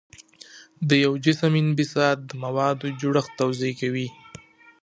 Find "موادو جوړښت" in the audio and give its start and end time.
2.43-3.31